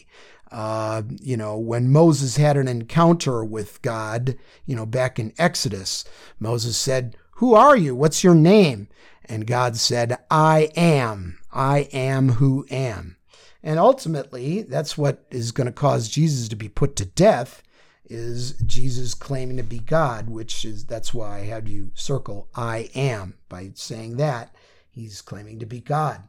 Uh, 0.53 1.01
you 1.19 1.36
know, 1.36 1.57
when 1.57 1.91
Moses 1.91 2.38
had 2.38 2.55
an 2.55 2.69
encounter 2.69 3.43
with 3.43 3.81
God, 3.81 4.38
you 4.65 4.74
know, 4.74 4.86
back 4.86 5.19
in 5.19 5.34
Exodus, 5.38 6.05
Moses 6.39 6.77
said, 6.77 7.17
who 7.36 7.54
are 7.54 7.75
you? 7.75 7.96
What's 7.96 8.24
your 8.24 8.36
name? 8.36 8.88
And 9.25 9.48
God 9.48 9.75
said, 9.77 10.18
I 10.30 10.70
am. 10.75 11.39
I 11.51 11.89
am 11.92 12.30
who 12.34 12.65
am. 12.70 13.18
And 13.63 13.80
ultimately, 13.80 14.62
that's 14.62 14.98
what 14.98 15.25
is 15.32 15.51
going 15.51 15.65
to 15.65 15.74
cause 15.74 16.08
Jesus 16.08 16.48
to 16.50 16.56
be 16.56 16.70
put 16.70 16.96
to 16.98 17.06
death 17.06 17.63
is 18.08 18.54
Jesus 18.65 19.13
claiming 19.13 19.58
to 19.58 19.63
be 19.63 19.80
God, 19.80 20.30
which 20.30 20.63
is 20.63 20.86
that's 20.86 21.13
why 21.13 21.39
I 21.39 21.46
had 21.46 21.68
you 21.68 21.92
circle 21.96 22.48
I 22.56 22.89
am 22.94 23.36
by 23.50 23.72
saying 23.74 24.18
that 24.18 24.54
he's 24.89 25.22
claiming 25.22 25.60
to 25.60 25.65
be 25.65 25.82
God. 25.82 26.22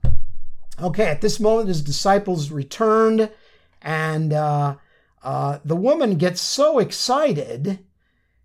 Okay, 0.80 1.06
at 1.06 1.20
this 1.20 1.38
moment, 1.38 1.68
his 1.68 1.82
disciples 1.82 2.50
returned, 2.50 3.30
and 3.82 4.32
uh, 4.32 4.76
uh, 5.22 5.58
the 5.64 5.76
woman 5.76 6.16
gets 6.16 6.40
so 6.40 6.78
excited 6.78 7.80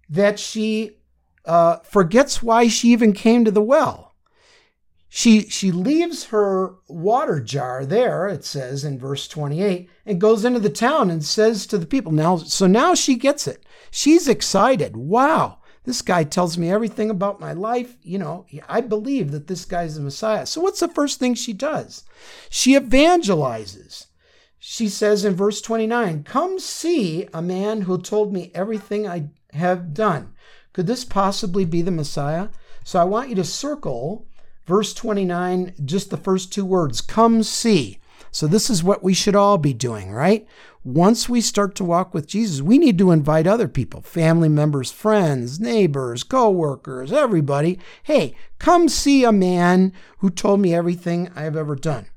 that 0.10 0.38
she 0.38 0.98
uh, 1.46 1.78
forgets 1.80 2.44
why 2.44 2.68
she 2.68 2.90
even 2.90 3.14
came 3.14 3.46
to 3.46 3.52
the 3.52 3.62
well. 3.62 4.16
She, 5.14 5.50
she 5.50 5.74
leaves 5.74 6.26
her 6.26 6.76
water 6.88 7.42
jar 7.42 7.86
there, 7.86 8.28
it 8.28 8.46
says 8.46 8.86
in 8.86 8.98
verse 8.98 9.28
28, 9.28 9.90
and 10.06 10.22
goes 10.22 10.46
into 10.46 10.62
the 10.62 10.70
town 10.70 11.12
and 11.12 11.24
says 11.24 11.68
to 11.68 11.78
the 11.78 11.86
people, 11.86 12.14
now, 12.14 12.38
so 12.38 12.66
now 12.66 12.96
she 12.96 13.16
gets 13.16 13.46
it. 13.46 13.66
She's 13.92 14.30
excited. 14.30 14.96
Wow, 14.96 15.58
this 15.84 16.02
guy 16.02 16.24
tells 16.24 16.58
me 16.58 16.72
everything 16.72 17.10
about 17.10 17.42
my 17.42 17.52
life. 17.52 17.98
You 18.04 18.20
know, 18.20 18.46
I 18.70 18.80
believe 18.80 19.32
that 19.32 19.48
this 19.48 19.66
guy's 19.66 19.96
the 19.96 20.02
Messiah. 20.02 20.46
So 20.46 20.62
what's 20.62 20.80
the 20.80 20.88
first 20.88 21.20
thing 21.20 21.34
she 21.34 21.52
does? 21.52 22.06
She 22.50 22.80
evangelizes. 22.80 24.06
She 24.60 24.88
says 24.88 25.26
in 25.26 25.36
verse 25.36 25.60
29, 25.60 26.24
Come 26.24 26.60
see 26.60 27.28
a 27.34 27.42
man 27.42 27.82
who 27.82 28.00
told 28.00 28.32
me 28.32 28.52
everything 28.54 29.08
I 29.08 29.32
have 29.54 29.94
done. 29.94 30.34
Could 30.74 30.88
this 30.88 31.06
possibly 31.06 31.66
be 31.66 31.82
the 31.82 31.92
Messiah? 31.92 32.50
So 32.84 33.00
I 33.00 33.04
want 33.04 33.30
you 33.30 33.36
to 33.36 33.44
circle 33.44 34.26
verse 34.66 34.94
29, 34.94 35.74
just 35.84 36.10
the 36.10 36.18
first 36.18 36.54
two 36.54 36.66
words 36.66 37.02
come 37.02 37.44
see. 37.44 38.00
So 38.32 38.48
this 38.48 38.70
is 38.70 38.84
what 38.84 39.04
we 39.04 39.14
should 39.14 39.36
all 39.36 39.58
be 39.58 39.74
doing, 39.74 40.12
right? 40.12 40.48
Once 40.84 41.28
we 41.28 41.42
start 41.42 41.76
to 41.76 41.84
walk 41.84 42.14
with 42.14 42.26
Jesus, 42.26 42.62
we 42.62 42.78
need 42.78 42.98
to 42.98 43.12
invite 43.12 43.46
other 43.46 43.68
people, 43.68 44.02
family 44.02 44.50
members, 44.50 44.92
friends, 44.92 45.60
neighbors, 45.60 46.24
co-workers, 46.24 47.12
everybody. 47.12 47.78
Hey, 48.04 48.34
come 48.58 48.88
see 48.88 49.24
a 49.24 49.32
man 49.32 49.92
who 50.20 50.30
told 50.30 50.62
me 50.62 50.74
everything 50.74 51.30
I've 51.36 51.58
ever 51.58 51.76
done. 51.76 52.08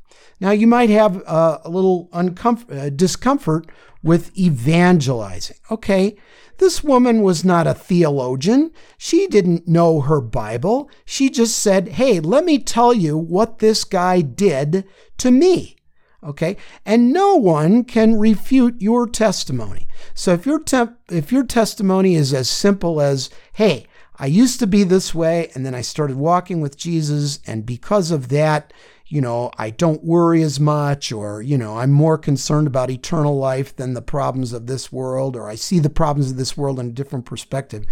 Now, 0.41 0.53
you 0.53 0.67
might 0.67 0.91
have 0.91 1.23
a 1.27 1.69
little 1.69 2.09
uncomfort, 2.13 2.77
uh, 2.77 2.91
discomfort 2.91 3.67
with 4.05 4.37
evangelizing. 4.39 5.57
Okay, 5.71 6.17
this 6.59 6.85
woman 6.85 7.23
was 7.23 7.45
not 7.45 7.67
a 7.67 7.75
theologian. 7.75 8.71
She 8.97 9.27
didn't 9.27 9.67
know 9.67 10.03
her 10.03 10.21
Bible. 10.21 10.89
She 11.05 11.29
just 11.31 11.59
said, 11.59 11.89
Hey, 11.89 12.21
let 12.21 12.45
me 12.45 12.59
tell 12.59 12.95
you 12.95 13.17
what 13.17 13.59
this 13.59 13.83
guy 13.83 14.21
did 14.21 14.85
to 15.19 15.31
me. 15.31 15.77
Okay. 16.23 16.57
And 16.87 17.13
no 17.13 17.35
one 17.35 17.85
can 17.85 18.19
refute 18.19 18.81
your 18.81 19.07
testimony. 19.07 19.87
So 20.15 20.33
if 20.33 20.47
your, 20.47 20.63
if 21.11 21.33
your 21.33 21.45
testimony 21.45 22.15
is 22.15 22.33
as 22.33 22.49
simple 22.49 23.01
as, 23.01 23.31
Hey, 23.55 23.87
I 24.17 24.27
used 24.27 24.61
to 24.61 24.67
be 24.69 24.85
this 24.85 25.13
way, 25.13 25.51
and 25.55 25.67
then 25.67 25.75
I 25.75 25.81
started 25.81 26.17
walking 26.17 26.61
with 26.61 26.77
Jesus, 26.77 27.41
and 27.47 27.67
because 27.67 28.13
of 28.13 28.29
that, 28.29 28.73
you 29.07 29.21
know, 29.21 29.51
I 29.59 29.71
don't 29.71 30.03
worry 30.03 30.43
as 30.43 30.59
much, 30.59 31.13
or, 31.13 31.43
you 31.43 31.59
know, 31.59 31.79
I'm 31.79 31.91
more 31.91 32.17
concerned 32.17 32.67
about 32.67 32.91
eternal 32.91 33.37
life 33.37 33.77
than 33.77 33.93
the 33.93 34.01
problems 34.01 34.53
of 34.53 34.67
this 34.67 34.91
world, 34.91 35.37
or 35.37 35.49
I 35.49 35.57
see 35.57 35.79
the 35.79 35.91
problems 35.91 36.31
of 36.31 36.37
this 36.37 36.57
world 36.57 36.81
in 36.81 36.89
a 36.89 36.93
different 36.93 37.27
perspective. 37.27 37.85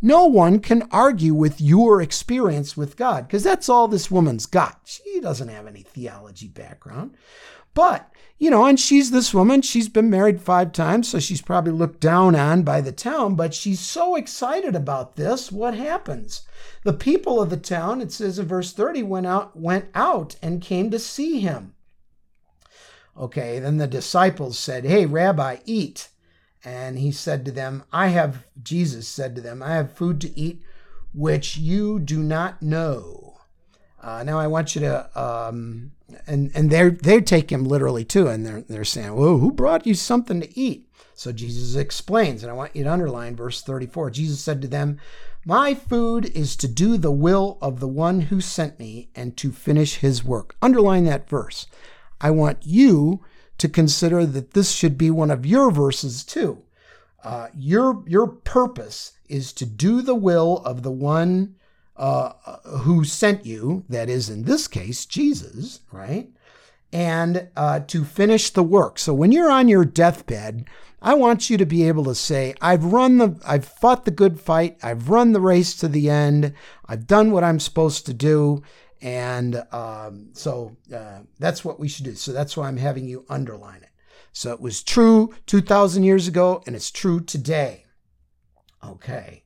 No 0.00 0.26
one 0.26 0.60
can 0.60 0.88
argue 0.92 1.34
with 1.34 1.60
your 1.60 2.00
experience 2.00 2.76
with 2.76 2.96
God, 2.96 3.26
because 3.26 3.42
that's 3.42 3.68
all 3.68 3.88
this 3.88 4.10
woman's 4.10 4.46
got. 4.46 4.80
She 4.84 5.20
doesn't 5.20 5.48
have 5.48 5.66
any 5.66 5.82
theology 5.82 6.48
background. 6.48 7.16
But, 7.74 8.09
you 8.40 8.48
know, 8.48 8.64
and 8.64 8.80
she's 8.80 9.10
this 9.10 9.34
woman, 9.34 9.60
she's 9.60 9.90
been 9.90 10.08
married 10.08 10.40
five 10.40 10.72
times, 10.72 11.08
so 11.08 11.18
she's 11.18 11.42
probably 11.42 11.72
looked 11.72 12.00
down 12.00 12.34
on 12.34 12.62
by 12.62 12.80
the 12.80 12.90
town, 12.90 13.34
but 13.34 13.52
she's 13.52 13.80
so 13.80 14.16
excited 14.16 14.74
about 14.74 15.16
this. 15.16 15.52
What 15.52 15.74
happens? 15.74 16.48
The 16.82 16.94
people 16.94 17.42
of 17.42 17.50
the 17.50 17.58
town, 17.58 18.00
it 18.00 18.10
says 18.10 18.38
in 18.38 18.46
verse 18.46 18.72
30, 18.72 19.02
went 19.02 19.26
out, 19.26 19.58
went 19.58 19.90
out 19.94 20.36
and 20.40 20.62
came 20.62 20.90
to 20.90 20.98
see 20.98 21.40
him. 21.40 21.74
Okay, 23.14 23.58
then 23.58 23.76
the 23.76 23.86
disciples 23.86 24.58
said, 24.58 24.86
Hey, 24.86 25.04
Rabbi, 25.04 25.58
eat. 25.66 26.08
And 26.64 26.98
he 26.98 27.12
said 27.12 27.44
to 27.44 27.52
them, 27.52 27.84
I 27.92 28.06
have, 28.08 28.46
Jesus 28.62 29.06
said 29.06 29.36
to 29.36 29.42
them, 29.42 29.62
I 29.62 29.74
have 29.74 29.92
food 29.92 30.18
to 30.22 30.38
eat 30.38 30.62
which 31.12 31.58
you 31.58 31.98
do 31.98 32.22
not 32.22 32.62
know. 32.62 33.38
Uh, 34.02 34.22
now 34.22 34.38
I 34.38 34.46
want 34.46 34.74
you 34.74 34.80
to 34.80 35.20
um, 35.20 35.92
and 36.26 36.50
and 36.54 36.70
they 36.70 36.90
they 36.90 37.20
take 37.20 37.50
him 37.50 37.64
literally 37.64 38.04
too, 38.04 38.28
and 38.28 38.44
they're 38.44 38.62
they're 38.62 38.84
saying, 38.84 39.14
"Whoa, 39.14 39.38
who 39.38 39.52
brought 39.52 39.86
you 39.86 39.94
something 39.94 40.40
to 40.40 40.58
eat?" 40.58 40.88
So 41.14 41.32
Jesus 41.32 41.76
explains, 41.76 42.42
and 42.42 42.50
I 42.50 42.54
want 42.54 42.74
you 42.74 42.84
to 42.84 42.92
underline 42.92 43.36
verse 43.36 43.60
34. 43.62 44.10
Jesus 44.10 44.40
said 44.40 44.62
to 44.62 44.68
them, 44.68 44.98
"My 45.44 45.74
food 45.74 46.26
is 46.34 46.56
to 46.56 46.68
do 46.68 46.96
the 46.96 47.12
will 47.12 47.58
of 47.60 47.80
the 47.80 47.88
one 47.88 48.22
who 48.22 48.40
sent 48.40 48.78
me 48.78 49.10
and 49.14 49.36
to 49.36 49.52
finish 49.52 49.96
his 49.96 50.24
work." 50.24 50.56
Underline 50.62 51.04
that 51.04 51.28
verse. 51.28 51.66
I 52.20 52.30
want 52.30 52.58
you 52.64 53.20
to 53.58 53.68
consider 53.68 54.24
that 54.24 54.52
this 54.52 54.70
should 54.70 54.96
be 54.96 55.10
one 55.10 55.30
of 55.30 55.44
your 55.44 55.70
verses 55.70 56.24
too. 56.24 56.62
Uh, 57.22 57.48
your 57.54 58.02
your 58.06 58.26
purpose 58.26 59.12
is 59.28 59.52
to 59.52 59.66
do 59.66 60.00
the 60.00 60.14
will 60.14 60.58
of 60.64 60.82
the 60.82 60.90
one 60.90 61.56
uh, 62.00 62.32
who 62.78 63.04
sent 63.04 63.44
you, 63.44 63.84
that 63.90 64.08
is, 64.08 64.30
in 64.30 64.44
this 64.44 64.66
case, 64.66 65.04
Jesus, 65.04 65.80
right? 65.92 66.30
And 66.92 67.48
uh, 67.56 67.80
to 67.80 68.04
finish 68.04 68.48
the 68.50 68.62
work. 68.62 68.98
So 68.98 69.12
when 69.12 69.32
you're 69.32 69.50
on 69.50 69.68
your 69.68 69.84
deathbed, 69.84 70.64
I 71.02 71.12
want 71.12 71.50
you 71.50 71.58
to 71.58 71.66
be 71.66 71.86
able 71.86 72.04
to 72.04 72.14
say, 72.14 72.54
I've 72.62 72.84
run 72.84 73.18
the, 73.18 73.38
I've 73.46 73.66
fought 73.66 74.06
the 74.06 74.10
good 74.10 74.40
fight, 74.40 74.78
I've 74.82 75.10
run 75.10 75.32
the 75.32 75.42
race 75.42 75.76
to 75.76 75.88
the 75.88 76.08
end, 76.08 76.54
I've 76.86 77.06
done 77.06 77.32
what 77.32 77.44
I'm 77.44 77.60
supposed 77.60 78.06
to 78.06 78.14
do, 78.14 78.62
And 79.02 79.62
um, 79.72 80.30
so 80.32 80.76
uh, 80.94 81.20
that's 81.38 81.64
what 81.64 81.80
we 81.80 81.88
should 81.88 82.06
do. 82.06 82.14
So 82.14 82.32
that's 82.32 82.56
why 82.56 82.68
I'm 82.68 82.76
having 82.76 83.06
you 83.06 83.24
underline 83.28 83.82
it. 83.82 83.90
So 84.32 84.52
it 84.52 84.60
was 84.60 84.82
true 84.82 85.34
2,000 85.46 86.02
years 86.04 86.28
ago, 86.28 86.62
and 86.66 86.74
it's 86.76 86.90
true 86.90 87.20
today. 87.20 87.84
Okay. 88.84 89.44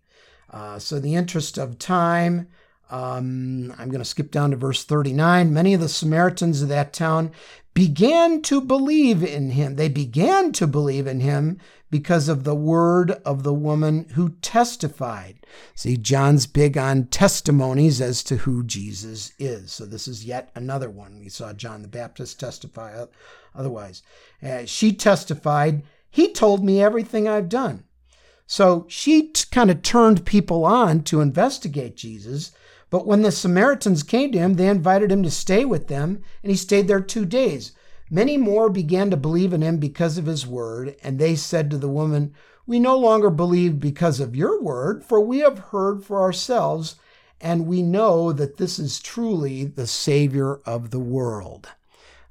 Uh, 0.54 0.78
so, 0.78 0.96
in 0.96 1.02
the 1.02 1.16
interest 1.16 1.58
of 1.58 1.80
time, 1.80 2.46
um, 2.88 3.74
I'm 3.76 3.88
going 3.88 3.98
to 3.98 4.04
skip 4.04 4.30
down 4.30 4.52
to 4.52 4.56
verse 4.56 4.84
39. 4.84 5.52
Many 5.52 5.74
of 5.74 5.80
the 5.80 5.88
Samaritans 5.88 6.62
of 6.62 6.68
that 6.68 6.92
town 6.92 7.32
began 7.74 8.40
to 8.42 8.60
believe 8.60 9.24
in 9.24 9.50
him. 9.50 9.74
They 9.74 9.88
began 9.88 10.52
to 10.52 10.68
believe 10.68 11.08
in 11.08 11.18
him 11.18 11.58
because 11.90 12.28
of 12.28 12.44
the 12.44 12.54
word 12.54 13.10
of 13.24 13.42
the 13.42 13.52
woman 13.52 14.10
who 14.10 14.36
testified. 14.42 15.44
See, 15.74 15.96
John's 15.96 16.46
big 16.46 16.78
on 16.78 17.06
testimonies 17.06 18.00
as 18.00 18.22
to 18.22 18.36
who 18.36 18.62
Jesus 18.62 19.32
is. 19.40 19.72
So, 19.72 19.84
this 19.84 20.06
is 20.06 20.24
yet 20.24 20.52
another 20.54 20.88
one. 20.88 21.18
We 21.18 21.30
saw 21.30 21.52
John 21.52 21.82
the 21.82 21.88
Baptist 21.88 22.38
testify 22.38 23.06
otherwise. 23.56 24.04
Uh, 24.40 24.66
she 24.66 24.92
testified, 24.92 25.82
He 26.10 26.32
told 26.32 26.64
me 26.64 26.80
everything 26.80 27.26
I've 27.26 27.48
done. 27.48 27.82
So 28.46 28.86
she 28.88 29.28
t- 29.28 29.44
kind 29.50 29.70
of 29.70 29.82
turned 29.82 30.26
people 30.26 30.64
on 30.64 31.02
to 31.04 31.20
investigate 31.20 31.96
Jesus. 31.96 32.52
But 32.90 33.06
when 33.06 33.22
the 33.22 33.32
Samaritans 33.32 34.02
came 34.02 34.32
to 34.32 34.38
him, 34.38 34.54
they 34.54 34.68
invited 34.68 35.10
him 35.10 35.22
to 35.22 35.30
stay 35.30 35.64
with 35.64 35.88
them, 35.88 36.22
and 36.42 36.50
he 36.50 36.56
stayed 36.56 36.86
there 36.86 37.00
two 37.00 37.24
days. 37.24 37.72
Many 38.10 38.36
more 38.36 38.68
began 38.68 39.10
to 39.10 39.16
believe 39.16 39.52
in 39.52 39.62
him 39.62 39.78
because 39.78 40.18
of 40.18 40.26
his 40.26 40.46
word, 40.46 40.94
and 41.02 41.18
they 41.18 41.34
said 41.34 41.70
to 41.70 41.78
the 41.78 41.88
woman, 41.88 42.34
We 42.66 42.78
no 42.78 42.96
longer 42.98 43.30
believe 43.30 43.80
because 43.80 44.20
of 44.20 44.36
your 44.36 44.62
word, 44.62 45.02
for 45.04 45.20
we 45.20 45.38
have 45.38 45.58
heard 45.70 46.04
for 46.04 46.20
ourselves, 46.20 46.96
and 47.40 47.66
we 47.66 47.82
know 47.82 48.32
that 48.32 48.58
this 48.58 48.78
is 48.78 49.00
truly 49.00 49.64
the 49.64 49.86
Savior 49.86 50.60
of 50.66 50.90
the 50.90 51.00
world. 51.00 51.68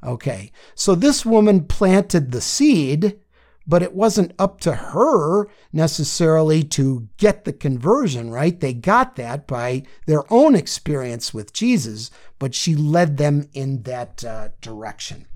Okay, 0.04 0.52
so 0.76 0.96
this 0.96 1.26
woman 1.26 1.66
planted 1.66 2.32
the 2.32 2.42
seed 2.42 3.20
but 3.66 3.82
it 3.82 3.94
wasn't 3.94 4.34
up 4.38 4.60
to 4.62 4.74
her 4.74 5.48
necessarily 5.72 6.64
to 6.64 7.08
get 7.18 7.46
the 7.46 7.54
conversion, 7.54 8.30
right? 8.30 8.60
They 8.60 8.74
got 8.74 9.16
that 9.16 9.48
by 9.48 9.84
their 10.06 10.24
own 10.32 10.56
experience 10.56 11.34
with 11.34 11.54
Jesus, 11.54 12.12
but 12.40 12.54
she 12.54 12.76
led 12.76 13.18
them 13.18 13.50
in 13.54 13.84
that 13.84 14.24
uh, 14.24 14.50
direction. 14.62 15.28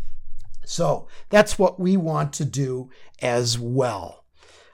So 0.65 1.07
that's 1.29 1.57
what 1.57 1.79
we 1.79 1.96
want 1.96 2.34
to 2.34 2.46
do 2.46 2.89
as 3.22 3.57
well. 3.57 4.25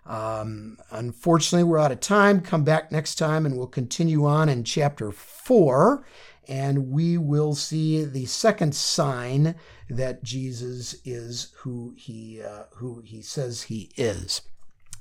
Um, 0.06 0.78
unfortunately, 0.92 1.64
we're 1.64 1.80
out 1.80 1.92
of 1.92 2.00
time. 2.00 2.42
Come 2.42 2.64
back 2.64 2.92
next 2.92 3.16
time 3.16 3.46
and 3.46 3.56
we'll 3.56 3.68
continue 3.68 4.26
on 4.26 4.50
in 4.50 4.64
chapter 4.64 5.12
four 5.12 6.06
and 6.48 6.90
we 6.92 7.18
will 7.18 7.56
see 7.56 8.04
the 8.04 8.26
second 8.26 8.76
sign 8.76 9.56
that 9.90 10.24
Jesus 10.24 10.96
is 11.06 11.52
who 11.58 11.94
he 11.98 12.42
uh, 12.42 12.64
who 12.76 13.02
he 13.02 13.22
says 13.22 13.64
he 13.64 13.90
is. 13.96 14.42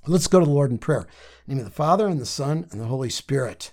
Let's 0.07 0.27
go 0.27 0.41
to 0.41 0.47
the 0.47 0.51
Lord 0.51 0.71
in 0.71 0.79
prayer. 0.79 1.07
In 1.47 1.49
the 1.49 1.55
name 1.55 1.67
of 1.67 1.73
the 1.73 1.77
Father 1.77 2.09
and 2.09 2.21
the 2.21 2.27
Son 2.27 2.67
and 2.71 2.81
the 2.81 2.87
Holy 2.87 3.11
Spirit. 3.11 3.73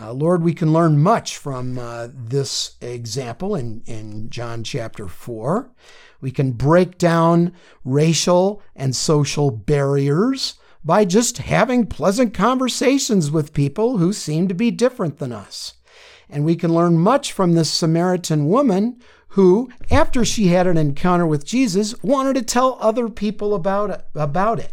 Uh, 0.00 0.12
Lord, 0.12 0.42
we 0.42 0.54
can 0.54 0.72
learn 0.72 0.98
much 0.98 1.36
from 1.36 1.78
uh, 1.78 2.08
this 2.12 2.76
example 2.80 3.54
in, 3.54 3.82
in 3.86 4.30
John 4.30 4.62
chapter 4.62 5.08
4. 5.08 5.70
We 6.20 6.30
can 6.30 6.52
break 6.52 6.98
down 6.98 7.52
racial 7.84 8.62
and 8.76 8.94
social 8.94 9.50
barriers 9.50 10.54
by 10.84 11.04
just 11.04 11.38
having 11.38 11.86
pleasant 11.86 12.32
conversations 12.32 13.30
with 13.30 13.52
people 13.52 13.98
who 13.98 14.12
seem 14.12 14.48
to 14.48 14.54
be 14.54 14.70
different 14.70 15.18
than 15.18 15.32
us. 15.32 15.74
And 16.30 16.44
we 16.44 16.56
can 16.56 16.74
learn 16.74 16.98
much 16.98 17.32
from 17.32 17.54
this 17.54 17.72
Samaritan 17.72 18.48
woman 18.48 19.00
who, 19.28 19.70
after 19.90 20.24
she 20.24 20.48
had 20.48 20.66
an 20.66 20.76
encounter 20.76 21.26
with 21.26 21.44
Jesus, 21.44 22.00
wanted 22.02 22.34
to 22.34 22.42
tell 22.42 22.78
other 22.80 23.08
people 23.08 23.54
about 23.54 23.90
it. 23.90 24.04
About 24.14 24.58
it. 24.58 24.72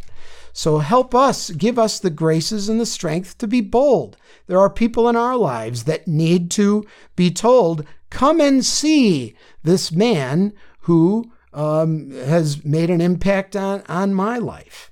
So 0.53 0.77
help 0.77 1.13
us, 1.13 1.49
give 1.49 1.77
us 1.77 1.99
the 1.99 2.09
graces 2.09 2.69
and 2.69 2.79
the 2.79 2.85
strength 2.85 3.37
to 3.39 3.47
be 3.47 3.59
bold. 3.59 4.15
There 4.47 4.59
are 4.59 4.69
people 4.69 5.09
in 5.09 5.15
our 5.17 5.35
lives 5.35 5.83
that 5.83 6.07
need 6.07 6.49
to 6.51 6.85
be 7.15 7.29
told, 7.29 7.85
come 8.09 8.39
and 8.39 8.63
see 8.63 9.35
this 9.63 9.91
man 9.91 10.53
who 10.81 11.31
um, 11.53 12.11
has 12.11 12.63
made 12.63 12.89
an 12.89 13.01
impact 13.01 13.55
on, 13.55 13.83
on 13.89 14.13
my 14.13 14.37
life. 14.37 14.91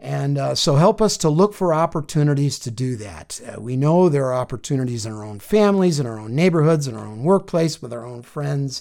And 0.00 0.38
uh, 0.38 0.54
so 0.54 0.76
help 0.76 1.02
us 1.02 1.18
to 1.18 1.28
look 1.28 1.52
for 1.52 1.74
opportunities 1.74 2.58
to 2.60 2.70
do 2.70 2.96
that. 2.96 3.38
Uh, 3.46 3.60
we 3.60 3.76
know 3.76 4.08
there 4.08 4.24
are 4.26 4.34
opportunities 4.34 5.04
in 5.04 5.12
our 5.12 5.22
own 5.22 5.40
families, 5.40 6.00
in 6.00 6.06
our 6.06 6.18
own 6.18 6.34
neighborhoods, 6.34 6.88
in 6.88 6.96
our 6.96 7.06
own 7.06 7.22
workplace, 7.22 7.82
with 7.82 7.92
our 7.92 8.06
own 8.06 8.22
friends. 8.22 8.80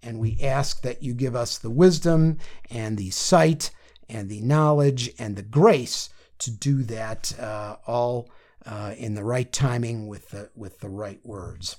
And 0.00 0.20
we 0.20 0.38
ask 0.40 0.82
that 0.82 1.02
you 1.02 1.12
give 1.12 1.34
us 1.34 1.58
the 1.58 1.70
wisdom 1.70 2.38
and 2.70 2.96
the 2.96 3.10
sight 3.10 3.72
and 4.08 4.28
the 4.28 4.40
knowledge 4.42 5.10
and 5.18 5.34
the 5.34 5.42
grace 5.42 6.08
to 6.38 6.52
do 6.52 6.84
that 6.84 7.38
uh, 7.40 7.76
all 7.88 8.30
uh, 8.64 8.94
in 8.96 9.14
the 9.14 9.24
right 9.24 9.52
timing 9.52 10.06
with 10.06 10.30
the, 10.30 10.50
with 10.54 10.78
the 10.78 10.88
right 10.88 11.20
words. 11.24 11.78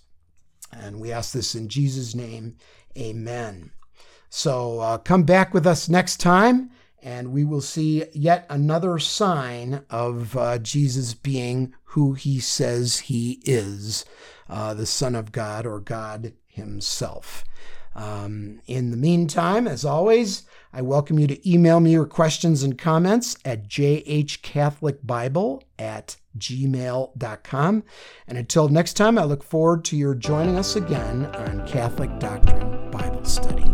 And 0.73 0.99
we 0.99 1.13
ask 1.13 1.31
this 1.31 1.55
in 1.55 1.69
Jesus' 1.69 2.13
name. 2.13 2.57
Amen. 2.97 3.71
So 4.29 4.79
uh, 4.79 4.97
come 4.97 5.23
back 5.23 5.53
with 5.53 5.65
us 5.65 5.87
next 5.87 6.17
time 6.17 6.71
and 7.01 7.31
we 7.31 7.43
will 7.43 7.61
see 7.61 8.05
yet 8.13 8.45
another 8.49 8.99
sign 8.99 9.83
of 9.89 10.37
uh, 10.37 10.57
Jesus 10.59 11.13
being 11.13 11.73
who 11.85 12.13
he 12.13 12.39
says 12.39 12.99
he 12.99 13.41
is 13.45 14.05
uh, 14.51 14.73
the 14.73 14.85
Son 14.85 15.15
of 15.15 15.31
God 15.31 15.65
or 15.65 15.79
God 15.79 16.33
Himself. 16.47 17.43
Um, 17.95 18.61
in 18.67 18.91
the 18.91 18.97
meantime, 18.97 19.67
as 19.67 19.83
always, 19.83 20.43
I 20.71 20.81
welcome 20.81 21.19
you 21.19 21.27
to 21.27 21.49
email 21.49 21.79
me 21.79 21.91
your 21.91 22.05
questions 22.05 22.63
and 22.63 22.77
comments 22.77 23.35
at 23.43 23.67
jhcatholicbible 23.67 25.63
at 25.77 26.15
gmail.com. 26.37 27.83
And 28.27 28.37
until 28.37 28.69
next 28.69 28.93
time, 28.93 29.17
I 29.17 29.23
look 29.23 29.43
forward 29.43 29.83
to 29.85 29.97
your 29.97 30.15
joining 30.15 30.57
us 30.57 30.77
again 30.77 31.25
on 31.25 31.67
Catholic 31.67 32.17
Doctrine 32.19 32.89
Bible 32.91 33.25
Study. 33.25 33.65